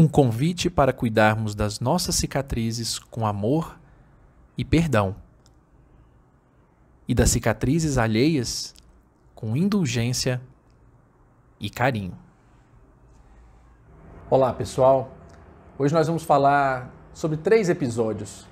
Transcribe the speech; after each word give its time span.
Um 0.00 0.06
convite 0.06 0.70
para 0.70 0.92
cuidarmos 0.92 1.56
das 1.56 1.80
nossas 1.80 2.14
cicatrizes 2.14 3.00
com 3.00 3.26
amor 3.26 3.80
e 4.56 4.64
perdão, 4.64 5.16
e 7.08 7.12
das 7.12 7.30
cicatrizes 7.30 7.98
alheias 7.98 8.76
com 9.34 9.56
indulgência 9.56 10.40
e 11.58 11.68
carinho. 11.68 12.16
Olá 14.30 14.52
pessoal, 14.52 15.10
hoje 15.76 15.92
nós 15.92 16.06
vamos 16.06 16.22
falar 16.22 16.94
sobre 17.12 17.36
três 17.36 17.68
episódios 17.68 18.46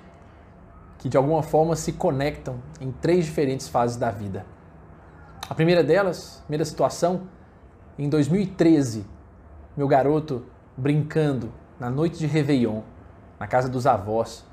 que 0.99 1.07
de 1.07 1.15
alguma 1.15 1.41
forma 1.41 1.77
se 1.77 1.93
conectam 1.93 2.61
em 2.81 2.91
três 2.91 3.23
diferentes 3.23 3.69
fases 3.69 3.95
da 3.95 4.11
vida. 4.11 4.45
A 5.49 5.55
primeira 5.55 5.81
delas, 5.81 6.41
primeira 6.41 6.65
situação, 6.65 7.21
em 7.97 8.09
2013, 8.09 9.05
meu 9.77 9.87
garoto 9.87 10.43
brincando 10.77 11.51
na 11.79 11.89
noite 11.89 12.19
de 12.19 12.27
Réveillon, 12.27 12.81
na 13.39 13.47
casa 13.47 13.67
dos 13.67 13.87
avós. 13.87 14.45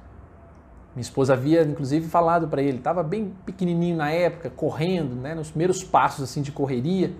Minha 0.94 1.02
esposa 1.02 1.34
havia, 1.34 1.62
inclusive, 1.62 2.08
falado 2.08 2.48
para 2.48 2.62
ele, 2.62 2.78
estava 2.78 3.02
bem 3.02 3.34
pequenininho 3.44 3.96
na 3.96 4.10
época, 4.10 4.48
correndo, 4.48 5.14
né, 5.14 5.34
nos 5.34 5.50
primeiros 5.50 5.84
passos 5.84 6.24
assim 6.24 6.40
de 6.40 6.50
correria, 6.50 7.12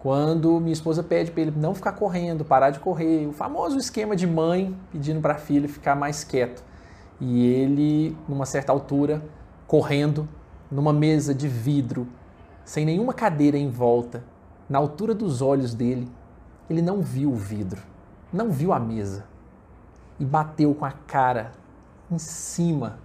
quando 0.00 0.60
minha 0.60 0.72
esposa 0.72 1.02
pede 1.02 1.30
para 1.30 1.42
ele 1.42 1.52
não 1.56 1.74
ficar 1.74 1.92
correndo, 1.92 2.44
parar 2.44 2.70
de 2.70 2.78
correr, 2.78 3.26
o 3.26 3.32
famoso 3.32 3.78
esquema 3.78 4.14
de 4.14 4.26
mãe 4.26 4.76
pedindo 4.92 5.20
para 5.20 5.34
a 5.34 5.38
filha 5.38 5.66
ficar 5.66 5.94
mais 5.94 6.22
quieto. 6.22 6.62
E 7.18 7.46
ele, 7.46 8.14
numa 8.28 8.44
certa 8.44 8.70
altura, 8.70 9.22
correndo 9.66 10.28
numa 10.70 10.92
mesa 10.92 11.34
de 11.34 11.48
vidro, 11.48 12.06
sem 12.66 12.84
nenhuma 12.84 13.14
cadeira 13.14 13.56
em 13.56 13.70
volta, 13.70 14.22
na 14.68 14.78
altura 14.78 15.14
dos 15.14 15.40
olhos 15.40 15.72
dele, 15.72 16.10
ele 16.68 16.82
não 16.82 17.00
viu 17.00 17.30
o 17.30 17.36
vidro 17.36 17.93
não 18.34 18.50
viu 18.50 18.72
a 18.72 18.80
mesa 18.80 19.24
e 20.18 20.24
bateu 20.24 20.74
com 20.74 20.84
a 20.84 20.90
cara 20.90 21.52
em 22.10 22.18
cima 22.18 22.98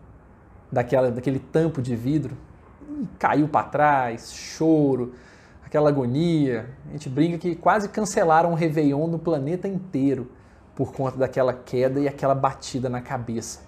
daquela, 0.71 1.11
daquele 1.11 1.37
tampo 1.37 1.83
de 1.83 1.95
vidro 1.95 2.35
e 2.99 3.07
caiu 3.19 3.47
para 3.47 3.67
trás, 3.67 4.33
choro, 4.33 5.13
aquela 5.63 5.89
agonia. 5.89 6.71
A 6.89 6.93
gente 6.93 7.07
brinca 7.09 7.37
que 7.37 7.55
quase 7.55 7.89
cancelaram 7.89 8.51
o 8.51 8.55
Réveillon 8.55 9.05
no 9.05 9.19
planeta 9.19 9.67
inteiro 9.67 10.31
por 10.75 10.91
conta 10.91 11.17
daquela 11.17 11.53
queda 11.53 11.99
e 11.99 12.07
aquela 12.07 12.33
batida 12.33 12.89
na 12.89 12.99
cabeça. 12.99 13.61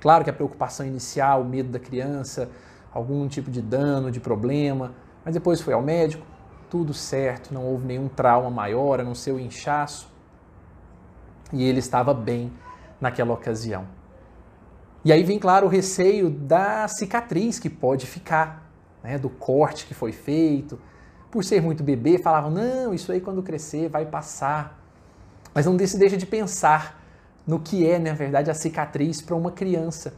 Claro 0.00 0.24
que 0.24 0.30
a 0.30 0.32
preocupação 0.32 0.84
inicial, 0.84 1.42
o 1.42 1.44
medo 1.44 1.68
da 1.68 1.78
criança, 1.78 2.50
algum 2.92 3.28
tipo 3.28 3.52
de 3.52 3.62
dano, 3.62 4.10
de 4.10 4.18
problema, 4.18 4.94
mas 5.24 5.32
depois 5.32 5.60
foi 5.60 5.74
ao 5.74 5.82
médico, 5.82 6.26
tudo 6.68 6.92
certo, 6.92 7.54
não 7.54 7.64
houve 7.64 7.86
nenhum 7.86 8.08
trauma 8.08 8.50
maior, 8.50 9.00
a 9.00 9.04
não 9.04 9.14
ser 9.14 9.30
o 9.30 9.38
inchaço 9.38 10.15
e 11.52 11.64
ele 11.64 11.78
estava 11.78 12.12
bem 12.12 12.52
naquela 13.00 13.32
ocasião. 13.32 13.86
E 15.04 15.12
aí 15.12 15.22
vem, 15.22 15.38
claro, 15.38 15.66
o 15.66 15.68
receio 15.68 16.28
da 16.28 16.88
cicatriz 16.88 17.58
que 17.58 17.70
pode 17.70 18.06
ficar, 18.06 18.70
né, 19.02 19.18
do 19.18 19.30
corte 19.30 19.86
que 19.86 19.94
foi 19.94 20.12
feito. 20.12 20.78
Por 21.30 21.44
ser 21.44 21.62
muito 21.62 21.84
bebê, 21.84 22.18
falavam: 22.18 22.50
não, 22.50 22.92
isso 22.92 23.12
aí 23.12 23.20
quando 23.20 23.42
crescer 23.42 23.88
vai 23.88 24.04
passar. 24.04 24.82
Mas 25.54 25.64
não 25.64 25.78
se 25.78 25.96
deixa 25.96 26.16
de 26.16 26.26
pensar 26.26 27.00
no 27.46 27.60
que 27.60 27.88
é, 27.88 27.98
na 27.98 28.12
verdade, 28.14 28.50
a 28.50 28.54
cicatriz 28.54 29.22
para 29.22 29.36
uma 29.36 29.52
criança. 29.52 30.14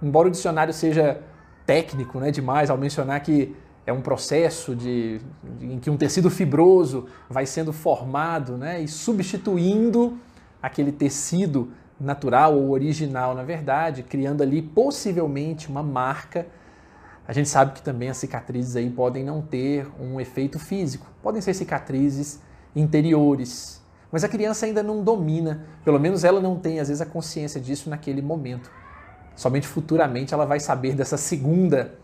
Embora 0.00 0.28
o 0.28 0.30
dicionário 0.30 0.72
seja 0.72 1.20
técnico 1.66 2.20
né, 2.20 2.30
demais 2.30 2.70
ao 2.70 2.78
mencionar 2.78 3.20
que 3.20 3.56
é 3.86 3.92
um 3.92 4.00
processo 4.00 4.74
de, 4.74 5.20
em 5.60 5.78
que 5.78 5.90
um 5.90 5.96
tecido 5.96 6.30
fibroso 6.30 7.06
vai 7.28 7.46
sendo 7.46 7.72
formado 7.72 8.56
né, 8.56 8.80
e 8.80 8.88
substituindo 8.88 10.16
aquele 10.64 10.90
tecido 10.90 11.72
natural 12.00 12.56
ou 12.56 12.70
original, 12.70 13.34
na 13.34 13.42
verdade, 13.42 14.02
criando 14.02 14.42
ali 14.42 14.62
possivelmente 14.62 15.68
uma 15.68 15.82
marca. 15.82 16.46
A 17.28 17.34
gente 17.34 17.50
sabe 17.50 17.74
que 17.74 17.82
também 17.82 18.08
as 18.08 18.16
cicatrizes 18.16 18.74
aí 18.74 18.88
podem 18.88 19.22
não 19.22 19.42
ter 19.42 19.86
um 20.00 20.18
efeito 20.18 20.58
físico, 20.58 21.06
podem 21.22 21.42
ser 21.42 21.52
cicatrizes 21.52 22.40
interiores, 22.74 23.82
mas 24.10 24.24
a 24.24 24.28
criança 24.28 24.64
ainda 24.64 24.82
não 24.82 25.04
domina, 25.04 25.66
pelo 25.84 26.00
menos 26.00 26.24
ela 26.24 26.40
não 26.40 26.58
tem 26.58 26.80
às 26.80 26.88
vezes 26.88 27.02
a 27.02 27.06
consciência 27.06 27.60
disso 27.60 27.90
naquele 27.90 28.22
momento. 28.22 28.70
Somente 29.36 29.68
futuramente 29.68 30.32
ela 30.32 30.46
vai 30.46 30.60
saber 30.60 30.94
dessa 30.94 31.18
segunda 31.18 31.94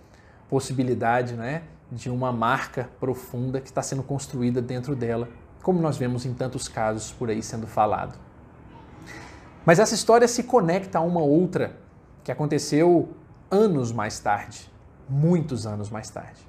possibilidade, 0.50 1.32
né, 1.32 1.62
de 1.90 2.10
uma 2.10 2.30
marca 2.30 2.90
profunda 3.00 3.58
que 3.58 3.68
está 3.68 3.80
sendo 3.80 4.02
construída 4.02 4.60
dentro 4.60 4.94
dela, 4.94 5.30
como 5.62 5.80
nós 5.80 5.96
vemos 5.96 6.26
em 6.26 6.34
tantos 6.34 6.68
casos 6.68 7.10
por 7.10 7.30
aí 7.30 7.42
sendo 7.42 7.66
falado. 7.66 8.29
Mas 9.64 9.78
essa 9.78 9.94
história 9.94 10.26
se 10.26 10.44
conecta 10.44 10.98
a 10.98 11.02
uma 11.02 11.20
outra 11.20 11.76
que 12.24 12.32
aconteceu 12.32 13.10
anos 13.50 13.92
mais 13.92 14.18
tarde, 14.18 14.70
muitos 15.08 15.66
anos 15.66 15.90
mais 15.90 16.08
tarde. 16.08 16.48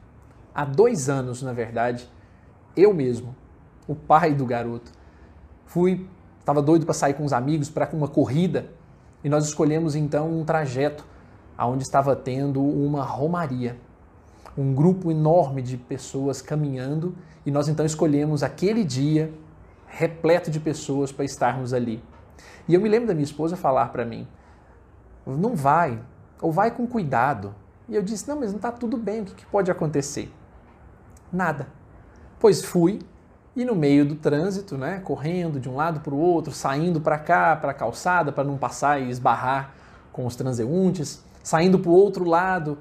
Há 0.54 0.64
dois 0.64 1.10
anos, 1.10 1.42
na 1.42 1.52
verdade, 1.52 2.10
eu 2.76 2.94
mesmo, 2.94 3.36
o 3.88 3.96
pai 3.96 4.34
do 4.34 4.46
garoto, 4.46 4.92
fui, 5.66 6.08
estava 6.40 6.62
doido 6.62 6.86
para 6.86 6.94
sair 6.94 7.14
com 7.14 7.26
os 7.26 7.34
amigos 7.34 7.70
para 7.70 7.90
uma 7.94 8.08
corrida 8.08 8.68
e 9.24 9.30
nós 9.30 9.46
escolhemos 9.46 9.96
então 9.96 10.30
um 10.30 10.46
trajeto 10.46 11.06
aonde 11.58 11.84
estava 11.84 12.16
tendo 12.16 12.62
uma 12.62 13.04
romaria, 13.04 13.78
um 14.58 14.74
grupo 14.74 15.12
enorme 15.12 15.62
de 15.62 15.78
pessoas 15.78 16.42
caminhando 16.42 17.16
e 17.46 17.52
nós 17.52 17.68
então 17.68 17.86
escolhemos 17.86 18.42
aquele 18.42 18.84
dia 18.84 19.34
repleto 19.88 20.50
de 20.50 20.60
pessoas 20.60 21.12
para 21.12 21.26
estarmos 21.26 21.74
ali. 21.74 22.02
E 22.68 22.74
eu 22.74 22.82
me 22.82 22.90
lembro 22.90 23.08
da 23.08 23.14
minha 23.14 23.24
esposa 23.24 23.56
falar 23.56 23.88
para 23.90 24.06
mim: 24.06 24.28
não 25.26 25.56
vai, 25.56 26.00
ou 26.42 26.52
vai 26.52 26.72
com 26.72 26.86
cuidado. 26.88 27.54
E 27.88 27.96
eu 27.96 28.02
disse: 28.02 28.28
não, 28.28 28.40
mas 28.40 28.52
não 28.52 28.58
está 28.58 28.72
tudo 28.72 28.98
bem, 28.98 29.22
o 29.22 29.26
que, 29.26 29.36
que 29.36 29.46
pode 29.46 29.70
acontecer? 29.70 30.32
Nada. 31.32 31.68
Pois 32.40 32.64
fui, 32.64 33.00
e 33.56 33.66
no 33.66 33.76
meio 33.76 34.06
do 34.06 34.16
trânsito, 34.16 34.78
né, 34.78 35.00
correndo 35.04 35.60
de 35.60 35.70
um 35.70 35.76
lado 35.76 36.00
para 36.00 36.14
o 36.14 36.18
outro, 36.18 36.54
saindo 36.54 37.02
para 37.02 37.20
cá, 37.20 37.56
para 37.56 37.72
a 37.72 37.74
calçada, 37.74 38.32
para 38.32 38.44
não 38.44 38.58
passar 38.58 39.02
e 39.02 39.10
esbarrar 39.10 39.74
com 40.12 40.26
os 40.26 40.36
transeuntes, 40.36 41.24
saindo 41.44 41.78
para 41.78 41.90
o 41.90 41.94
outro 41.94 42.24
lado, 42.24 42.78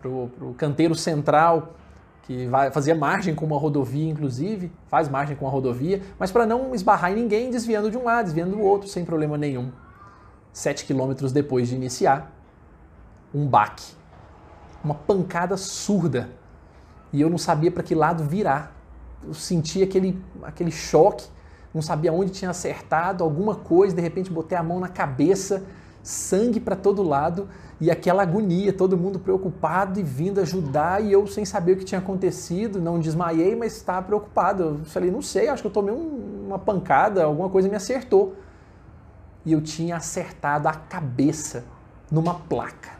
para 0.00 0.08
o 0.10 0.54
canteiro 0.56 0.94
central, 0.94 1.74
que 2.24 2.46
vai, 2.46 2.70
fazia 2.70 2.94
margem 2.94 3.34
com 3.34 3.44
uma 3.44 3.58
rodovia, 3.58 4.10
inclusive, 4.10 4.72
faz 4.88 5.08
margem 5.08 5.36
com 5.36 5.46
a 5.46 5.50
rodovia, 5.50 6.02
mas 6.18 6.32
para 6.32 6.46
não 6.46 6.74
esbarrar 6.74 7.12
em 7.12 7.16
ninguém, 7.16 7.50
desviando 7.50 7.90
de 7.90 7.98
um 7.98 8.04
lado, 8.04 8.24
desviando 8.24 8.56
do 8.56 8.62
outro, 8.62 8.88
sem 8.88 9.04
problema 9.04 9.36
nenhum. 9.36 9.70
Sete 10.52 10.86
quilômetros 10.86 11.32
depois 11.32 11.68
de 11.68 11.74
iniciar, 11.74 12.32
um 13.34 13.46
baque, 13.46 13.92
uma 14.82 14.94
pancada 14.94 15.56
surda, 15.56 16.30
e 17.12 17.20
eu 17.20 17.28
não 17.28 17.38
sabia 17.38 17.70
para 17.70 17.82
que 17.82 17.94
lado 17.94 18.24
virar. 18.24 18.74
Eu 19.22 19.34
senti 19.34 19.82
aquele, 19.82 20.22
aquele 20.42 20.70
choque, 20.70 21.26
não 21.74 21.82
sabia 21.82 22.12
onde 22.12 22.30
tinha 22.30 22.50
acertado, 22.50 23.22
alguma 23.22 23.54
coisa, 23.54 23.94
de 23.94 24.00
repente 24.00 24.30
botei 24.30 24.56
a 24.56 24.62
mão 24.62 24.80
na 24.80 24.88
cabeça, 24.88 25.64
sangue 26.04 26.60
para 26.60 26.76
todo 26.76 27.02
lado 27.02 27.48
e 27.80 27.90
aquela 27.90 28.22
agonia, 28.22 28.72
todo 28.72 28.96
mundo 28.96 29.18
preocupado 29.18 29.98
e 29.98 30.02
vindo 30.02 30.40
ajudar 30.40 31.02
e 31.02 31.10
eu 31.10 31.26
sem 31.26 31.44
saber 31.44 31.72
o 31.72 31.76
que 31.76 31.84
tinha 31.84 31.98
acontecido, 31.98 32.80
não 32.80 33.00
desmaiei, 33.00 33.56
mas 33.56 33.74
estava 33.74 34.06
preocupado. 34.06 34.62
Eu 34.62 34.84
falei, 34.84 35.10
não 35.10 35.22
sei, 35.22 35.48
acho 35.48 35.62
que 35.62 35.66
eu 35.66 35.72
tomei 35.72 35.92
um, 35.92 36.44
uma 36.46 36.58
pancada, 36.58 37.24
alguma 37.24 37.48
coisa 37.48 37.68
me 37.68 37.74
acertou. 37.74 38.36
E 39.44 39.52
eu 39.52 39.60
tinha 39.60 39.96
acertado 39.96 40.68
a 40.68 40.72
cabeça 40.72 41.64
numa 42.10 42.34
placa, 42.34 42.92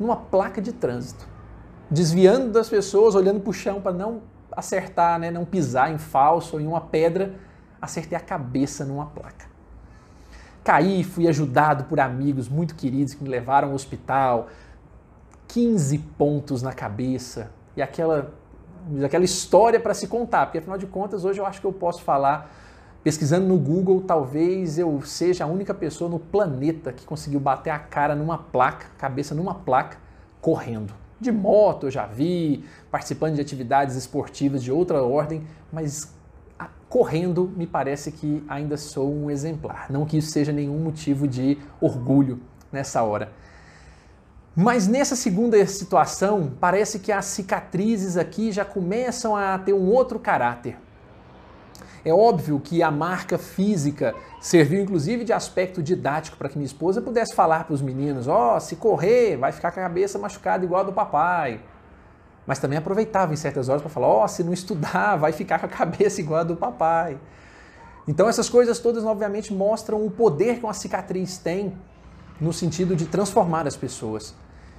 numa 0.00 0.16
placa 0.16 0.60
de 0.60 0.72
trânsito, 0.72 1.26
desviando 1.90 2.50
das 2.50 2.68
pessoas, 2.68 3.14
olhando 3.14 3.40
para 3.40 3.50
o 3.50 3.52
chão 3.52 3.80
para 3.80 3.92
não 3.92 4.22
acertar, 4.50 5.18
né, 5.18 5.30
não 5.30 5.44
pisar 5.44 5.92
em 5.92 5.98
falso 5.98 6.56
ou 6.56 6.62
em 6.62 6.66
uma 6.66 6.80
pedra, 6.80 7.34
acertei 7.80 8.16
a 8.16 8.20
cabeça 8.20 8.84
numa 8.84 9.06
placa. 9.06 9.55
Caí, 10.66 11.04
fui 11.04 11.28
ajudado 11.28 11.84
por 11.84 12.00
amigos 12.00 12.48
muito 12.48 12.74
queridos 12.74 13.14
que 13.14 13.22
me 13.22 13.30
levaram 13.30 13.68
ao 13.68 13.74
hospital. 13.74 14.48
15 15.46 15.96
pontos 16.18 16.60
na 16.60 16.72
cabeça 16.72 17.52
e 17.76 17.80
aquela, 17.80 18.34
aquela 19.04 19.24
história 19.24 19.78
para 19.78 19.94
se 19.94 20.08
contar, 20.08 20.46
porque 20.46 20.58
afinal 20.58 20.76
de 20.76 20.88
contas 20.88 21.24
hoje 21.24 21.40
eu 21.40 21.46
acho 21.46 21.60
que 21.60 21.66
eu 21.68 21.72
posso 21.72 22.02
falar, 22.02 22.50
pesquisando 23.04 23.46
no 23.46 23.56
Google, 23.56 24.00
talvez 24.00 24.76
eu 24.76 25.00
seja 25.02 25.44
a 25.44 25.46
única 25.46 25.72
pessoa 25.72 26.10
no 26.10 26.18
planeta 26.18 26.92
que 26.92 27.06
conseguiu 27.06 27.38
bater 27.38 27.70
a 27.70 27.78
cara 27.78 28.16
numa 28.16 28.36
placa, 28.36 28.88
cabeça 28.98 29.36
numa 29.36 29.54
placa, 29.54 29.98
correndo. 30.40 30.92
De 31.20 31.30
moto 31.30 31.86
eu 31.86 31.92
já 31.92 32.06
vi, 32.06 32.64
participando 32.90 33.36
de 33.36 33.40
atividades 33.40 33.94
esportivas 33.94 34.64
de 34.64 34.72
outra 34.72 35.00
ordem, 35.00 35.46
mas 35.72 36.12
correndo, 36.96 37.52
me 37.54 37.66
parece 37.66 38.10
que 38.10 38.42
ainda 38.48 38.78
sou 38.78 39.14
um 39.14 39.30
exemplar. 39.30 39.88
Não 39.90 40.06
que 40.06 40.16
isso 40.16 40.30
seja 40.30 40.50
nenhum 40.50 40.78
motivo 40.78 41.28
de 41.28 41.58
orgulho 41.78 42.40
nessa 42.72 43.02
hora. 43.02 43.30
Mas 44.56 44.88
nessa 44.88 45.14
segunda 45.14 45.66
situação, 45.66 46.50
parece 46.58 46.98
que 46.98 47.12
as 47.12 47.26
cicatrizes 47.26 48.16
aqui 48.16 48.50
já 48.50 48.64
começam 48.64 49.36
a 49.36 49.58
ter 49.58 49.74
um 49.74 49.90
outro 49.90 50.18
caráter. 50.18 50.78
É 52.02 52.14
óbvio 52.14 52.58
que 52.58 52.82
a 52.82 52.90
marca 52.90 53.36
física 53.36 54.14
serviu 54.40 54.80
inclusive 54.80 55.22
de 55.22 55.34
aspecto 55.34 55.82
didático 55.82 56.38
para 56.38 56.48
que 56.48 56.56
minha 56.56 56.64
esposa 56.64 57.02
pudesse 57.02 57.34
falar 57.34 57.64
para 57.64 57.74
os 57.74 57.82
meninos: 57.82 58.26
ó, 58.26 58.56
oh, 58.56 58.60
se 58.60 58.74
correr, 58.74 59.36
vai 59.36 59.52
ficar 59.52 59.70
com 59.70 59.80
a 59.80 59.82
cabeça 59.82 60.18
machucada 60.18 60.64
igual 60.64 60.80
a 60.80 60.84
do 60.84 60.94
papai. 60.94 61.60
Mas 62.46 62.58
também 62.58 62.78
aproveitava 62.78 63.32
em 63.32 63.36
certas 63.36 63.68
horas 63.68 63.82
para 63.82 63.90
falar: 63.90 64.06
ó, 64.06 64.24
oh, 64.24 64.28
se 64.28 64.44
não 64.44 64.52
estudar, 64.52 65.16
vai 65.16 65.32
ficar 65.32 65.58
com 65.58 65.66
a 65.66 65.68
cabeça 65.68 66.20
igual 66.20 66.40
a 66.40 66.44
do 66.44 66.56
papai. 66.56 67.18
Então 68.06 68.28
essas 68.28 68.48
coisas 68.48 68.78
todas, 68.78 69.04
obviamente, 69.04 69.52
mostram 69.52 70.04
o 70.06 70.10
poder 70.10 70.58
que 70.58 70.64
uma 70.64 70.72
cicatriz 70.72 71.38
tem 71.38 71.76
no 72.40 72.52
sentido 72.52 72.94
de 72.94 73.06
transformar 73.06 73.66
as 73.66 73.76
pessoas. 73.76 74.34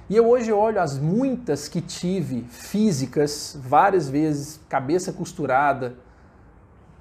E 0.08 0.16
eu 0.16 0.26
hoje 0.26 0.50
olho 0.50 0.80
as 0.80 0.96
muitas 0.96 1.68
que 1.68 1.82
tive 1.82 2.42
físicas, 2.44 3.58
várias 3.60 4.08
vezes, 4.08 4.58
cabeça 4.66 5.12
costurada, 5.12 5.96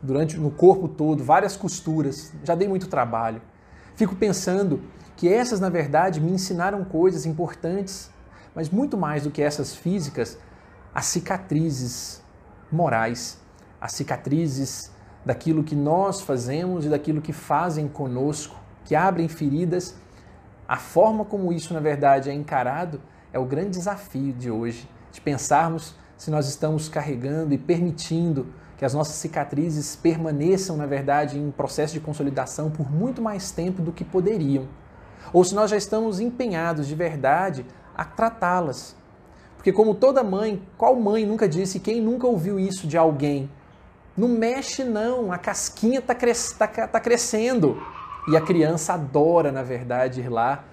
durante 0.01 0.37
no 0.37 0.51
corpo 0.51 0.89
todo, 0.89 1.23
várias 1.23 1.55
costuras, 1.55 2.33
já 2.43 2.53
dei 2.53 2.67
muito 2.67 2.87
trabalho. 2.87 3.41
Fico 3.95 4.15
pensando 4.15 4.81
que 5.15 5.31
essas, 5.31 5.59
na 5.61 5.69
verdade, 5.69 6.19
me 6.19 6.31
ensinaram 6.31 6.83
coisas 6.83 7.25
importantes, 7.25 8.11
mas 8.53 8.69
muito 8.69 8.97
mais 8.97 9.23
do 9.23 9.31
que 9.31 9.41
essas 9.41 9.73
físicas, 9.73 10.37
as 10.97 11.05
cicatrizes 11.05 12.23
morais, 12.71 13.39
as 13.79 13.91
cicatrizes 13.91 14.91
daquilo 15.23 15.63
que 15.63 15.75
nós 15.75 16.21
fazemos 16.21 16.85
e 16.85 16.89
daquilo 16.89 17.21
que 17.21 17.31
fazem 17.31 17.87
conosco, 17.87 18.55
que 18.83 18.95
abrem 18.95 19.27
feridas. 19.27 19.95
A 20.67 20.77
forma 20.77 21.23
como 21.23 21.53
isso, 21.53 21.71
na 21.71 21.79
verdade, 21.79 22.31
é 22.31 22.33
encarado 22.33 22.99
é 23.31 23.37
o 23.37 23.45
grande 23.45 23.77
desafio 23.77 24.33
de 24.33 24.49
hoje, 24.49 24.89
de 25.11 25.21
pensarmos 25.21 25.93
se 26.17 26.31
nós 26.31 26.47
estamos 26.47 26.89
carregando 26.89 27.53
e 27.53 27.59
permitindo 27.59 28.47
que 28.75 28.83
as 28.83 28.95
nossas 28.95 29.17
cicatrizes 29.17 29.95
permaneçam, 29.95 30.75
na 30.75 30.87
verdade, 30.87 31.37
em 31.37 31.51
processo 31.51 31.93
de 31.93 31.99
consolidação 31.99 32.71
por 32.71 32.91
muito 32.91 33.21
mais 33.21 33.51
tempo 33.51 33.83
do 33.83 33.91
que 33.91 34.03
poderiam. 34.03 34.67
Ou 35.31 35.43
se 35.43 35.53
nós 35.53 35.69
já 35.69 35.77
estamos 35.77 36.19
empenhados 36.19 36.87
de 36.87 36.95
verdade 36.95 37.67
a 37.95 38.03
tratá-las. 38.03 38.97
Porque, 39.57 39.73
como 39.73 39.93
toda 39.93 40.23
mãe, 40.23 40.61
qual 40.77 40.95
mãe 40.95 41.25
nunca 41.25 41.49
disse, 41.49 41.79
quem 41.79 41.99
nunca 41.99 42.25
ouviu 42.25 42.59
isso 42.59 42.87
de 42.87 42.97
alguém? 42.97 43.49
Não 44.15 44.29
mexe, 44.29 44.83
não, 44.83 45.31
a 45.31 45.37
casquinha 45.37 45.99
está 45.99 46.15
cres 46.15 46.53
tá, 46.53 46.67
tá 46.67 46.99
crescendo. 46.99 47.81
E 48.29 48.37
a 48.37 48.41
criança 48.41 48.93
adora, 48.93 49.51
na 49.51 49.63
verdade, 49.63 50.21
ir 50.21 50.29
lá 50.29 50.63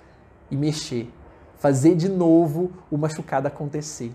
e 0.50 0.56
mexer, 0.56 1.10
fazer 1.58 1.94
de 1.94 2.08
novo 2.08 2.72
o 2.90 2.96
machucado 2.96 3.48
acontecer. 3.48 4.12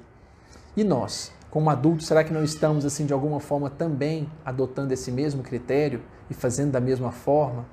E 0.77 0.83
nós? 0.83 1.31
como 1.49 1.69
adultos, 1.69 2.05
será 2.05 2.23
que 2.23 2.31
não 2.31 2.43
estamos, 2.43 2.85
assim, 2.85 3.05
de 3.05 3.13
alguma 3.13 3.39
forma 3.39 3.69
também 3.69 4.29
adotando 4.45 4.93
esse 4.93 5.11
mesmo 5.11 5.41
critério 5.41 6.01
e 6.29 6.33
fazendo 6.33 6.71
da 6.71 6.79
mesma 6.79 7.11
forma? 7.11 7.65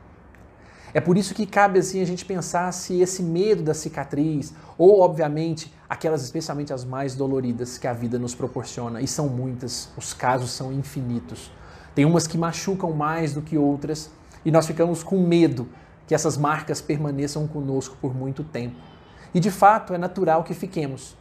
É 0.94 1.00
por 1.00 1.18
isso 1.18 1.34
que 1.34 1.46
cabe, 1.46 1.78
assim, 1.78 2.00
a 2.00 2.06
gente 2.06 2.24
pensar 2.24 2.72
se 2.72 3.00
esse 3.00 3.22
medo 3.22 3.62
da 3.62 3.74
cicatriz, 3.74 4.54
ou, 4.78 5.00
obviamente, 5.00 5.72
aquelas 5.88 6.22
especialmente 6.22 6.72
as 6.72 6.84
mais 6.84 7.14
doloridas 7.14 7.76
que 7.78 7.86
a 7.86 7.92
vida 7.92 8.18
nos 8.18 8.34
proporciona, 8.34 9.00
e 9.00 9.06
são 9.06 9.28
muitas, 9.28 9.90
os 9.96 10.14
casos 10.14 10.50
são 10.50 10.72
infinitos. 10.72 11.50
Tem 11.94 12.04
umas 12.04 12.26
que 12.26 12.38
machucam 12.38 12.92
mais 12.92 13.34
do 13.34 13.42
que 13.42 13.58
outras, 13.58 14.10
e 14.44 14.50
nós 14.50 14.66
ficamos 14.66 15.02
com 15.02 15.18
medo 15.18 15.68
que 16.06 16.14
essas 16.14 16.36
marcas 16.36 16.80
permaneçam 16.80 17.46
conosco 17.48 17.96
por 18.00 18.14
muito 18.14 18.44
tempo. 18.44 18.76
E 19.34 19.40
de 19.40 19.50
fato 19.50 19.92
é 19.92 19.98
natural 19.98 20.44
que 20.44 20.54
fiquemos. 20.54 21.16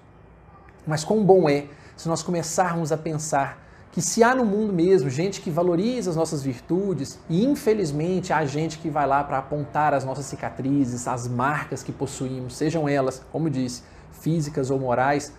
Mas 0.85 1.03
quão 1.03 1.23
bom 1.23 1.50
é 1.50 1.65
se 1.97 2.07
nós 2.07 2.21
começarmos 2.21 2.91
a 2.91 2.97
pensar 2.97 3.64
que 3.95 4.01
se 4.01 4.21
há 4.21 4.36
no 4.36 4.44
mundo 4.44 4.74
mesmo 4.74 5.09
gente 5.09 5.39
que 5.39 5.50
valoriza 5.50 6.09
as 6.09 6.18
nossas 6.18 6.44
virtudes 6.44 7.18
e 7.30 7.45
infelizmente 7.45 8.33
há 8.33 8.45
gente 8.45 8.77
que 8.77 8.89
vai 8.89 9.07
lá 9.07 9.24
para 9.24 9.38
apontar 9.38 9.94
as 9.94 10.03
nossas 10.03 10.25
cicatrizes, 10.25 11.07
as 11.07 11.30
marcas 11.30 11.81
que 11.81 11.94
possuímos, 11.94 12.57
sejam 12.57 12.89
elas, 12.89 13.24
como 13.31 13.50
disse, 13.50 13.83
físicas 14.12 14.69
ou 14.69 14.77
morais, 14.77 15.31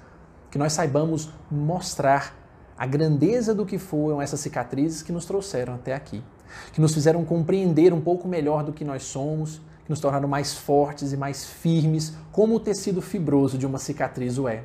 que 0.50 0.56
nós 0.56 0.72
saibamos 0.72 1.28
mostrar 1.50 2.34
a 2.78 2.86
grandeza 2.86 3.54
do 3.54 3.66
que 3.66 3.76
foram 3.76 4.22
essas 4.22 4.40
cicatrizes 4.40 5.02
que 5.02 5.12
nos 5.12 5.26
trouxeram 5.26 5.74
até 5.74 5.92
aqui, 5.92 6.24
que 6.72 6.80
nos 6.80 6.94
fizeram 6.94 7.26
compreender 7.26 7.92
um 7.92 8.00
pouco 8.00 8.26
melhor 8.26 8.64
do 8.64 8.72
que 8.72 8.86
nós 8.86 9.02
somos, 9.02 9.60
que 9.84 9.90
nos 9.90 10.00
tornaram 10.00 10.26
mais 10.26 10.54
fortes 10.54 11.12
e 11.12 11.16
mais 11.18 11.44
firmes, 11.44 12.14
como 12.32 12.54
o 12.54 12.60
tecido 12.60 13.02
fibroso 13.02 13.58
de 13.58 13.66
uma 13.66 13.78
cicatriz 13.78 14.38
o 14.38 14.48
é. 14.48 14.64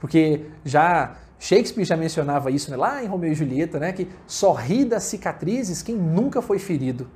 Porque 0.00 0.46
já 0.64 1.14
Shakespeare 1.38 1.84
já 1.84 1.96
mencionava 1.96 2.50
isso 2.50 2.70
né, 2.70 2.76
lá 2.76 3.02
em 3.02 3.06
Romeu 3.06 3.30
e 3.30 3.34
Julieta, 3.34 3.78
né, 3.78 3.92
que 3.92 4.08
só 4.26 4.52
ri 4.52 4.84
das 4.84 5.04
cicatrizes 5.04 5.82
quem 5.82 5.94
nunca 5.94 6.40
foi 6.40 6.58
ferido 6.58 7.08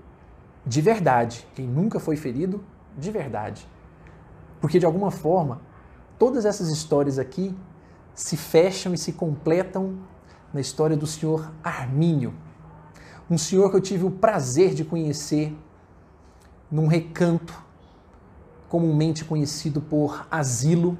de 0.64 0.81
verdade. 0.81 1.46
Quem 1.55 1.67
nunca 1.67 1.99
foi 1.99 2.17
ferido 2.17 2.62
de 2.96 3.11
verdade. 3.11 3.67
Porque 4.61 4.78
de 4.78 4.87
alguma 4.87 5.11
forma, 5.11 5.62
todas 6.19 6.44
essas 6.44 6.69
histórias 6.69 7.19
aqui 7.19 7.56
se 8.14 8.37
fecham 8.37 8.93
e 8.93 8.99
se 8.99 9.12
completam 9.12 9.99
na 10.52 10.61
história 10.61 10.96
do 10.96 11.06
senhor 11.06 11.50
Armínio. 11.62 12.34
Um 13.31 13.38
senhor 13.38 13.70
que 13.70 13.76
eu 13.76 13.81
tive 13.81 14.05
o 14.05 14.11
prazer 14.11 14.75
de 14.75 14.84
conhecer 14.84 15.56
num 16.70 16.87
recanto 16.87 17.55
comumente 18.69 19.25
conhecido 19.25 19.81
por 19.81 20.26
asilo 20.31 20.96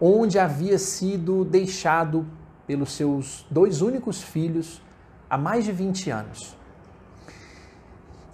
onde 0.00 0.38
havia 0.38 0.78
sido 0.78 1.44
deixado 1.44 2.26
pelos 2.66 2.92
seus 2.92 3.46
dois 3.50 3.82
únicos 3.82 4.22
filhos 4.22 4.82
há 5.28 5.36
mais 5.36 5.64
de 5.64 5.72
20 5.72 6.10
anos. 6.10 6.56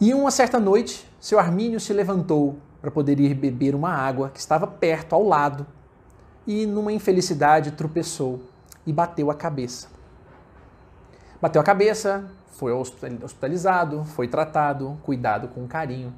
E 0.01 0.15
uma 0.15 0.31
certa 0.31 0.59
noite, 0.59 1.07
seu 1.21 1.39
Armínio 1.39 1.79
se 1.79 1.93
levantou 1.93 2.59
para 2.81 2.91
poder 2.91 3.21
ir 3.21 3.35
beber 3.35 3.75
uma 3.75 3.91
água 3.91 4.31
que 4.31 4.41
estava 4.41 4.67
perto, 4.67 5.15
ao 5.15 5.23
lado, 5.23 5.67
e 6.47 6.65
numa 6.67 6.93
infelicidade 6.93 7.73
tropeçou 7.73 8.41
e 8.87 8.93
bateu 8.93 9.31
a 9.31 9.35
cabeça. 9.35 9.89
Bateu 11.41 11.61
a 11.61 11.65
cabeça, 11.65 12.31
foi 12.47 12.73
hospitalizado, 12.73 14.05
foi 14.05 14.29
tratado, 14.29 14.99
cuidado 15.03 15.49
com 15.49 15.67
carinho 15.67 16.13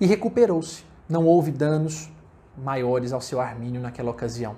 e 0.00 0.06
recuperou-se. 0.06 0.84
Não 1.08 1.26
houve 1.26 1.50
danos, 1.50 2.10
maiores 2.56 3.12
ao 3.12 3.20
seu 3.20 3.40
Armínio 3.40 3.80
naquela 3.80 4.10
ocasião. 4.10 4.56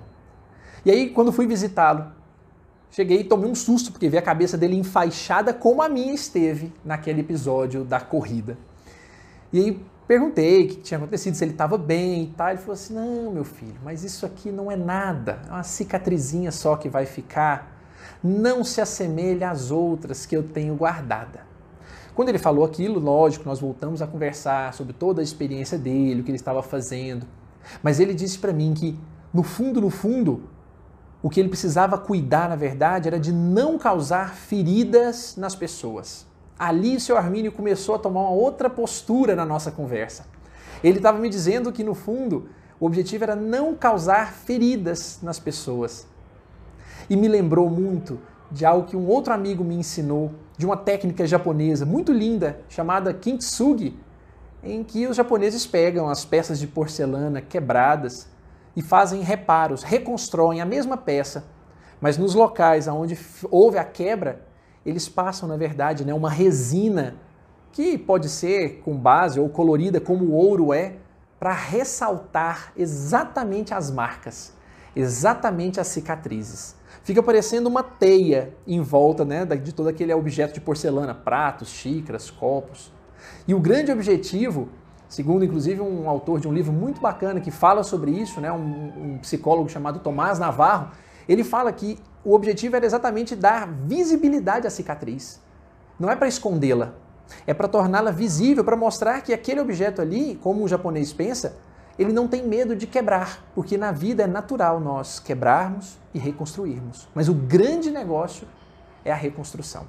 E 0.85 0.91
aí, 0.91 1.09
quando 1.09 1.31
fui 1.31 1.47
visitá-lo, 1.47 2.11
cheguei 2.93 3.21
e 3.21 3.23
tomei 3.23 3.49
um 3.49 3.55
susto, 3.55 3.91
porque 3.91 4.07
vi 4.07 4.17
a 4.17 4.21
cabeça 4.21 4.55
dele 4.55 4.77
enfaixada 4.77 5.51
como 5.51 5.81
a 5.81 5.89
minha 5.89 6.13
esteve 6.13 6.71
naquele 6.85 7.21
episódio 7.21 7.83
da 7.83 7.99
corrida. 7.99 8.55
E 9.51 9.59
aí 9.59 9.85
perguntei 10.07 10.65
o 10.65 10.67
que 10.67 10.75
tinha 10.75 10.99
acontecido, 10.99 11.33
se 11.33 11.43
ele 11.43 11.51
estava 11.51 11.75
bem 11.75 12.25
e 12.25 12.27
tal. 12.27 12.49
Ele 12.49 12.59
falou 12.59 12.73
assim: 12.73 12.93
Não, 12.93 13.31
meu 13.31 13.43
filho, 13.43 13.75
mas 13.83 14.03
isso 14.03 14.25
aqui 14.25 14.51
não 14.51 14.71
é 14.71 14.75
nada, 14.75 15.41
é 15.47 15.51
uma 15.51 15.63
cicatrizinha 15.63 16.51
só 16.51 16.75
que 16.75 16.87
vai 16.87 17.05
ficar. 17.05 17.73
Não 18.23 18.63
se 18.63 18.79
assemelha 18.79 19.49
às 19.49 19.71
outras 19.71 20.25
que 20.25 20.37
eu 20.37 20.43
tenho 20.43 20.75
guardada. 20.75 21.41
Quando 22.13 22.29
ele 22.29 22.37
falou 22.37 22.63
aquilo, 22.63 22.99
lógico, 22.99 23.43
nós 23.43 23.59
voltamos 23.59 24.01
a 24.01 24.07
conversar 24.07 24.73
sobre 24.73 24.93
toda 24.93 25.19
a 25.19 25.23
experiência 25.23 25.79
dele, 25.79 26.21
o 26.21 26.23
que 26.23 26.29
ele 26.29 26.37
estava 26.37 26.61
fazendo. 26.61 27.25
Mas 27.81 27.99
ele 27.99 28.13
disse 28.13 28.37
para 28.37 28.53
mim 28.53 28.73
que, 28.73 28.97
no 29.33 29.41
fundo, 29.41 29.81
no 29.81 29.89
fundo, 29.89 30.43
o 31.23 31.29
que 31.29 31.39
ele 31.39 31.47
precisava 31.47 31.97
cuidar, 31.97 32.49
na 32.49 32.55
verdade, 32.57 33.07
era 33.07 33.17
de 33.17 33.31
não 33.31 33.77
causar 33.77 34.35
feridas 34.35 35.37
nas 35.37 35.55
pessoas. 35.55 36.27
Ali, 36.59 36.97
o 36.97 36.99
seu 36.99 37.17
Armínio 37.17 37.49
começou 37.49 37.95
a 37.95 37.99
tomar 37.99 38.19
uma 38.19 38.31
outra 38.31 38.69
postura 38.69 39.33
na 39.33 39.45
nossa 39.45 39.71
conversa. 39.71 40.25
Ele 40.83 40.97
estava 40.97 41.17
me 41.17 41.29
dizendo 41.29 41.71
que, 41.71 41.81
no 41.81 41.95
fundo, 41.95 42.49
o 42.77 42.85
objetivo 42.85 43.23
era 43.23 43.37
não 43.37 43.73
causar 43.73 44.33
feridas 44.33 45.19
nas 45.23 45.39
pessoas. 45.39 46.05
E 47.09 47.15
me 47.15 47.29
lembrou 47.29 47.69
muito 47.69 48.19
de 48.51 48.65
algo 48.65 48.85
que 48.85 48.97
um 48.97 49.07
outro 49.07 49.33
amigo 49.33 49.63
me 49.63 49.75
ensinou, 49.75 50.33
de 50.57 50.65
uma 50.65 50.75
técnica 50.75 51.25
japonesa 51.25 51.85
muito 51.85 52.11
linda 52.11 52.59
chamada 52.67 53.13
kintsugi, 53.13 53.97
em 54.61 54.83
que 54.83 55.07
os 55.07 55.15
japoneses 55.15 55.65
pegam 55.65 56.09
as 56.09 56.25
peças 56.25 56.59
de 56.59 56.67
porcelana 56.67 57.41
quebradas 57.41 58.27
e 58.75 58.81
fazem 58.81 59.21
reparos, 59.21 59.83
reconstroem 59.83 60.61
a 60.61 60.65
mesma 60.65 60.97
peça, 60.97 61.45
mas 62.01 62.17
nos 62.17 62.35
locais 62.35 62.87
onde 62.87 63.17
houve 63.49 63.77
a 63.77 63.83
quebra, 63.83 64.41
eles 64.85 65.07
passam, 65.07 65.47
na 65.47 65.55
verdade, 65.55 66.03
né, 66.03 66.13
uma 66.13 66.29
resina 66.29 67.15
que 67.71 67.97
pode 67.97 68.29
ser 68.29 68.81
com 68.83 68.95
base 68.95 69.39
ou 69.39 69.49
colorida 69.49 69.99
como 69.99 70.25
o 70.25 70.31
ouro 70.33 70.73
é, 70.73 70.97
para 71.39 71.53
ressaltar 71.53 72.71
exatamente 72.77 73.73
as 73.73 73.89
marcas, 73.89 74.53
exatamente 74.95 75.79
as 75.79 75.87
cicatrizes. 75.87 76.75
Fica 77.03 77.21
parecendo 77.21 77.67
uma 77.67 77.83
teia 77.83 78.53
em 78.65 78.81
volta 78.81 79.25
né, 79.25 79.45
de 79.45 79.73
todo 79.73 79.89
aquele 79.89 80.13
objeto 80.13 80.53
de 80.53 80.61
porcelana, 80.61 81.13
pratos, 81.13 81.69
xícaras, 81.69 82.29
copos. 82.29 82.93
E 83.47 83.53
o 83.53 83.59
grande 83.59 83.91
objetivo, 83.91 84.69
segundo 85.13 85.45
inclusive 85.45 85.79
um 85.79 86.09
autor 86.09 86.39
de 86.39 86.47
um 86.47 86.53
livro 86.53 86.73
muito 86.73 86.99
bacana 86.99 87.39
que 87.39 87.51
fala 87.51 87.83
sobre 87.83 88.09
isso, 88.09 88.41
né, 88.41 88.51
um, 88.51 89.13
um 89.13 89.17
psicólogo 89.19 89.69
chamado 89.69 89.99
Tomás 89.99 90.39
Navarro, 90.39 90.89
ele 91.29 91.43
fala 91.43 91.71
que 91.71 91.99
o 92.25 92.33
objetivo 92.33 92.75
era 92.75 92.85
exatamente 92.85 93.35
dar 93.35 93.67
visibilidade 93.67 94.65
à 94.65 94.71
cicatriz. 94.71 95.39
não 95.99 96.09
é 96.09 96.15
para 96.15 96.27
escondê-la, 96.27 96.93
é 97.45 97.53
para 97.53 97.67
torná-la 97.67 98.09
visível, 98.09 98.63
para 98.63 98.75
mostrar 98.75 99.21
que 99.21 99.31
aquele 99.31 99.59
objeto 99.59 100.01
ali, 100.01 100.39
como 100.41 100.63
o 100.63 100.67
japonês 100.67 101.13
pensa, 101.13 101.57
ele 101.97 102.11
não 102.11 102.27
tem 102.27 102.47
medo 102.47 102.75
de 102.75 102.87
quebrar, 102.87 103.45
porque 103.53 103.77
na 103.77 103.91
vida 103.91 104.23
é 104.23 104.27
natural 104.27 104.79
nós 104.79 105.19
quebrarmos 105.19 105.99
e 106.11 106.17
reconstruirmos. 106.17 107.07
Mas 107.13 107.29
o 107.29 107.35
grande 107.35 107.91
negócio 107.91 108.47
é 109.05 109.11
a 109.11 109.15
reconstrução. 109.15 109.85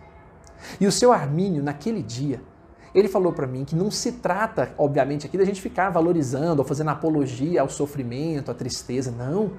E 0.78 0.86
o 0.86 0.92
seu 0.92 1.12
Armínio, 1.12 1.62
naquele 1.62 2.02
dia, 2.02 2.42
ele 2.94 3.08
falou 3.08 3.32
para 3.32 3.46
mim 3.46 3.64
que 3.64 3.74
não 3.74 3.90
se 3.90 4.12
trata, 4.12 4.72
obviamente, 4.78 5.26
aqui 5.26 5.36
da 5.36 5.44
gente 5.44 5.60
ficar 5.60 5.90
valorizando 5.90 6.62
ou 6.62 6.68
fazendo 6.68 6.90
apologia 6.90 7.60
ao 7.60 7.68
sofrimento, 7.68 8.50
à 8.50 8.54
tristeza. 8.54 9.10
Não. 9.10 9.52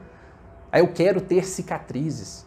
Aí 0.72 0.82
eu 0.82 0.88
quero 0.88 1.20
ter 1.20 1.46
cicatrizes. 1.46 2.46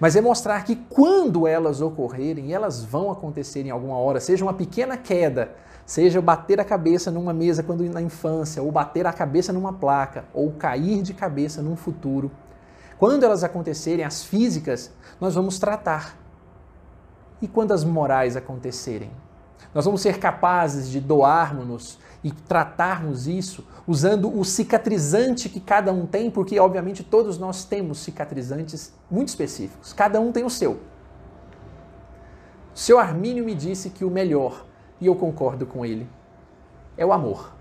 Mas 0.00 0.16
é 0.16 0.20
mostrar 0.20 0.64
que 0.64 0.74
quando 0.74 1.46
elas 1.46 1.80
ocorrerem, 1.80 2.52
elas 2.52 2.82
vão 2.82 3.10
acontecer 3.10 3.64
em 3.64 3.70
alguma 3.70 3.96
hora, 3.96 4.20
seja 4.20 4.44
uma 4.44 4.52
pequena 4.52 4.96
queda, 4.96 5.54
seja 5.86 6.20
bater 6.20 6.60
a 6.60 6.64
cabeça 6.64 7.12
numa 7.12 7.32
mesa 7.32 7.62
quando 7.62 7.84
na 7.84 8.02
infância, 8.02 8.60
ou 8.60 8.72
bater 8.72 9.06
a 9.06 9.12
cabeça 9.12 9.52
numa 9.52 9.72
placa, 9.72 10.24
ou 10.34 10.50
cair 10.50 11.00
de 11.00 11.14
cabeça 11.14 11.62
num 11.62 11.76
futuro. 11.76 12.30
Quando 12.98 13.22
elas 13.22 13.44
acontecerem, 13.44 14.04
as 14.04 14.24
físicas, 14.24 14.90
nós 15.20 15.36
vamos 15.36 15.60
tratar. 15.60 16.18
E 17.40 17.46
quando 17.46 17.72
as 17.72 17.84
morais 17.84 18.36
acontecerem? 18.36 19.10
Nós 19.74 19.84
vamos 19.84 20.00
ser 20.00 20.18
capazes 20.18 20.88
de 20.88 21.00
doarmos-nos 21.00 21.98
e 22.22 22.30
tratarmos 22.32 23.26
isso 23.26 23.64
usando 23.86 24.36
o 24.36 24.44
cicatrizante 24.44 25.48
que 25.48 25.60
cada 25.60 25.92
um 25.92 26.06
tem, 26.06 26.30
porque 26.30 26.58
obviamente 26.58 27.04
todos 27.04 27.38
nós 27.38 27.64
temos 27.64 27.98
cicatrizantes 27.98 28.92
muito 29.10 29.28
específicos. 29.28 29.92
Cada 29.92 30.20
um 30.20 30.32
tem 30.32 30.44
o 30.44 30.50
seu. 30.50 30.80
Seu 32.74 32.98
Armínio 32.98 33.44
me 33.44 33.54
disse 33.54 33.90
que 33.90 34.04
o 34.04 34.10
melhor, 34.10 34.64
e 35.00 35.06
eu 35.06 35.14
concordo 35.14 35.66
com 35.66 35.84
ele, 35.84 36.08
é 36.96 37.04
o 37.04 37.12
amor. 37.12 37.52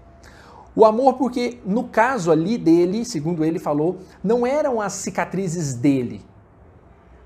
O 0.76 0.86
amor, 0.86 1.16
porque 1.16 1.60
no 1.66 1.86
caso 1.86 2.32
ali 2.32 2.58
dele, 2.58 3.04
segundo 3.04 3.44
ele 3.44 3.58
falou, 3.58 3.98
não 4.24 4.46
eram 4.46 4.80
as 4.80 4.94
cicatrizes 4.94 5.74
dele. 5.74 6.24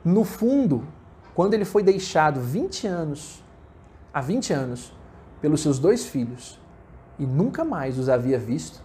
No 0.05 0.23
fundo, 0.23 0.87
quando 1.35 1.53
ele 1.53 1.65
foi 1.65 1.83
deixado 1.83 2.39
20 2.39 2.87
anos, 2.87 3.40
há 4.13 4.21
20 4.21 4.53
anos, 4.53 4.93
pelos 5.41 5.61
seus 5.61 5.79
dois 5.79 6.05
filhos, 6.05 6.59
e 7.17 7.25
nunca 7.25 7.63
mais 7.63 7.97
os 7.97 8.09
havia 8.09 8.37
visto, 8.37 8.81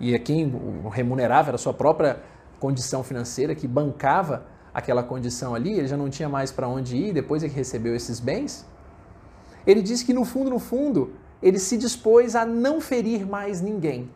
e 0.00 0.14
a 0.14 0.18
quem 0.18 0.46
o 0.84 0.88
remunerava 0.88 1.50
era 1.50 1.54
a 1.54 1.58
sua 1.58 1.72
própria 1.72 2.20
condição 2.58 3.02
financeira, 3.02 3.54
que 3.54 3.68
bancava 3.68 4.46
aquela 4.72 5.02
condição 5.02 5.54
ali, 5.54 5.78
ele 5.78 5.86
já 5.86 5.96
não 5.96 6.10
tinha 6.10 6.28
mais 6.28 6.50
para 6.50 6.66
onde 6.66 6.96
ir 6.96 7.12
depois 7.12 7.44
é 7.44 7.48
que 7.48 7.54
recebeu 7.54 7.94
esses 7.94 8.18
bens. 8.18 8.66
Ele 9.66 9.80
diz 9.80 10.02
que 10.02 10.12
no 10.12 10.24
fundo, 10.24 10.50
no 10.50 10.58
fundo, 10.58 11.12
ele 11.40 11.58
se 11.58 11.76
dispôs 11.78 12.34
a 12.34 12.44
não 12.44 12.80
ferir 12.80 13.26
mais 13.26 13.60
ninguém. 13.60 14.10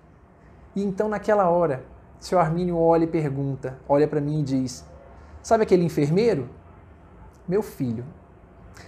E 0.75 0.83
então, 0.83 1.09
naquela 1.09 1.49
hora, 1.49 1.85
seu 2.19 2.39
Armínio 2.39 2.77
olha 2.77 3.05
e 3.05 3.07
pergunta, 3.07 3.79
olha 3.89 4.09
para 4.09 4.21
mim 4.21 4.41
e 4.41 4.43
diz: 4.43 4.85
Sabe 5.43 5.63
aquele 5.63 5.85
enfermeiro? 5.85 6.49
Meu 7.47 7.63
filho. 7.63 8.05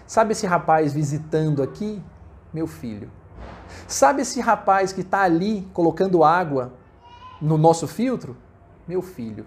Sabe 0.06 0.32
esse 0.32 0.46
rapaz 0.46 0.92
visitando 0.92 1.62
aqui? 1.62 2.02
Meu 2.52 2.66
filho. 2.66 3.10
Sabe 3.86 4.22
esse 4.22 4.40
rapaz 4.40 4.92
que 4.92 5.00
está 5.00 5.22
ali 5.22 5.68
colocando 5.72 6.24
água 6.24 6.72
no 7.40 7.56
nosso 7.56 7.86
filtro? 7.86 8.36
Meu 8.86 9.02
filho. 9.02 9.46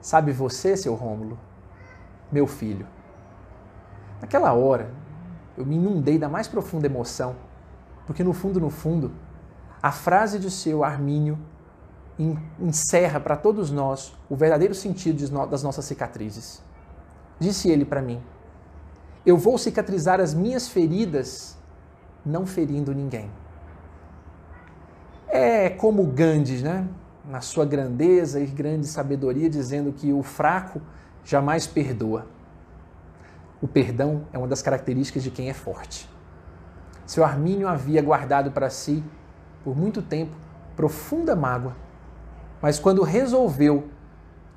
Sabe 0.00 0.32
você, 0.32 0.76
seu 0.76 0.94
Rômulo? 0.94 1.38
Meu 2.30 2.46
filho. 2.46 2.86
Naquela 4.20 4.52
hora, 4.52 4.90
eu 5.56 5.64
me 5.64 5.76
inundei 5.76 6.18
da 6.18 6.28
mais 6.28 6.48
profunda 6.48 6.86
emoção, 6.86 7.36
porque 8.06 8.24
no 8.24 8.32
fundo, 8.32 8.60
no 8.60 8.70
fundo, 8.70 9.12
a 9.82 9.92
frase 9.92 10.38
de 10.38 10.50
seu 10.50 10.82
Armínio 10.82 11.38
encerra 12.58 13.20
para 13.20 13.36
todos 13.36 13.70
nós 13.70 14.16
o 14.28 14.36
verdadeiro 14.36 14.74
sentido 14.74 15.46
das 15.46 15.62
nossas 15.62 15.84
cicatrizes. 15.84 16.62
Disse 17.38 17.70
ele 17.70 17.84
para 17.84 18.00
mim: 18.00 18.22
Eu 19.26 19.36
vou 19.36 19.58
cicatrizar 19.58 20.20
as 20.20 20.32
minhas 20.32 20.68
feridas 20.68 21.58
não 22.24 22.46
ferindo 22.46 22.94
ninguém. 22.94 23.28
É 25.28 25.68
como 25.68 26.06
Gandhi, 26.06 26.62
né? 26.62 26.88
na 27.28 27.40
sua 27.40 27.64
grandeza 27.64 28.40
e 28.40 28.46
grande 28.46 28.86
sabedoria, 28.86 29.50
dizendo 29.50 29.92
que 29.92 30.12
o 30.12 30.22
fraco 30.22 30.80
jamais 31.24 31.66
perdoa. 31.66 32.26
O 33.60 33.66
perdão 33.66 34.26
é 34.32 34.38
uma 34.38 34.46
das 34.46 34.62
características 34.62 35.22
de 35.22 35.30
quem 35.30 35.50
é 35.50 35.54
forte. 35.54 36.08
Seu 37.04 37.24
Armínio 37.24 37.68
havia 37.68 38.00
guardado 38.00 38.50
para 38.50 38.70
si, 38.70 39.02
por 39.64 39.76
muito 39.76 40.02
tempo, 40.02 40.36
profunda 40.76 41.34
mágoa, 41.34 41.76
mas 42.60 42.78
quando 42.78 43.02
resolveu 43.02 43.88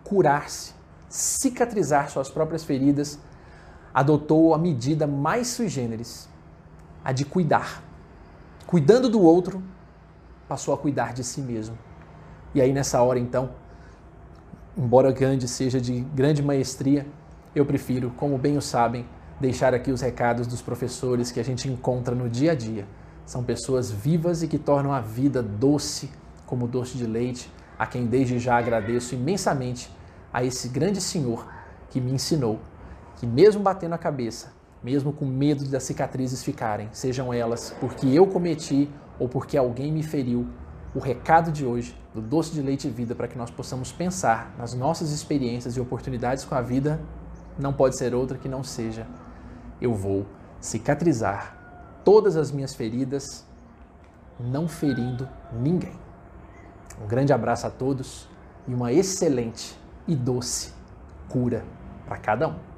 curar-se, 0.04 0.74
cicatrizar 1.08 2.10
suas 2.10 2.30
próprias 2.30 2.64
feridas, 2.64 3.20
adotou 3.94 4.54
a 4.54 4.58
medida 4.58 5.08
mais 5.08 5.48
sui 5.48 5.68
generis, 5.68 6.30
a 7.04 7.12
de 7.12 7.26
cuidar. 7.26 7.84
Cuidando 8.66 9.10
do 9.10 9.22
outro, 9.22 9.64
passou 10.48 10.74
a 10.74 10.78
cuidar 10.78 11.14
de 11.14 11.24
si 11.24 11.42
mesmo. 11.42 11.78
E 12.54 12.62
aí, 12.62 12.74
nessa 12.74 13.02
hora, 13.02 13.20
então, 13.20 13.52
embora 14.78 15.12
Gandhi 15.12 15.48
seja 15.48 15.80
de 15.80 16.02
grande 16.02 16.42
maestria, 16.42 17.06
eu 17.56 17.66
prefiro, 17.66 18.12
como 18.18 18.38
bem 18.38 18.58
o 18.58 18.62
sabem, 18.62 19.06
deixar 19.40 19.74
aqui 19.74 19.92
os 19.92 20.02
recados 20.02 20.46
dos 20.46 20.62
professores 20.62 21.32
que 21.32 21.40
a 21.40 21.44
gente 21.44 21.68
encontra 21.68 22.14
no 22.14 22.30
dia 22.30 22.52
a 22.52 22.56
dia. 22.56 22.88
São 23.26 23.44
pessoas 23.44 23.92
vivas 23.92 24.44
e 24.44 24.48
que 24.48 24.58
tornam 24.58 24.92
a 24.92 25.00
vida 25.00 25.42
doce 25.42 26.10
como 26.46 26.68
doce 26.68 26.98
de 26.98 27.06
leite, 27.06 27.52
a 27.78 27.86
quem 27.86 28.08
desde 28.08 28.40
já 28.40 28.58
agradeço 28.58 29.14
imensamente 29.14 29.92
a 30.34 30.44
esse 30.44 30.68
grande 30.68 31.00
senhor 31.00 31.48
que 31.92 32.02
me 32.02 32.12
ensinou 32.12 32.60
que, 33.20 33.28
mesmo 33.28 33.62
batendo 33.62 33.94
a 33.94 33.98
cabeça, 33.98 34.52
mesmo 34.82 35.14
com 35.14 35.26
medo 35.26 35.66
das 35.66 35.84
cicatrizes 35.84 36.44
ficarem, 36.44 36.90
sejam 36.92 37.32
elas 37.32 37.76
porque 37.80 38.08
eu 38.08 38.26
cometi 38.26 38.90
ou 39.20 39.30
porque 39.30 39.58
alguém 39.58 39.92
me 39.92 40.02
feriu, 40.02 40.48
o 40.96 41.00
recado 41.00 41.52
de 41.52 41.64
hoje 41.66 41.96
do 42.16 42.22
Doce 42.22 42.52
de 42.52 42.62
Leite 42.62 42.90
Vida 42.90 43.14
para 43.14 43.28
que 43.28 43.38
nós 43.38 43.52
possamos 43.52 43.92
pensar 43.92 44.56
nas 44.58 44.74
nossas 44.74 45.12
experiências 45.12 45.78
e 45.78 45.80
oportunidades 45.80 46.44
com 46.44 46.56
a 46.56 46.62
vida 46.62 47.00
não 47.60 47.72
pode 47.72 47.96
ser 47.96 48.16
outra 48.16 48.38
que 48.38 48.50
não 48.50 48.64
seja 48.64 49.06
eu 49.82 49.94
vou 49.94 50.26
cicatrizar 50.60 51.58
todas 52.04 52.36
as 52.36 52.52
minhas 52.52 52.76
feridas, 52.76 53.46
não 54.40 54.68
ferindo 54.68 55.28
ninguém. 55.54 55.94
Um 57.02 57.08
grande 57.08 57.32
abraço 57.32 57.68
a 57.68 57.70
todos 57.70 58.28
e 58.68 58.74
uma 58.74 58.92
excelente 58.92 59.78
e 60.08 60.16
doce 60.16 60.74
cura 61.30 61.64
para 62.06 62.18
cada 62.18 62.48
um. 62.48 62.69